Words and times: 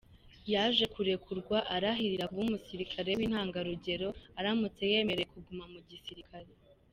Yaje 0.53 0.85
kurekurwa, 0.93 1.57
arahirira 1.75 2.27
kuba 2.29 2.41
umusirikare 2.45 3.09
w’intangarugero 3.17 4.07
aramutse 4.39 4.81
yemerewe 4.91 5.29
kuguma 5.33 5.65
mu 5.73 5.79
gisirikare. 5.89 6.51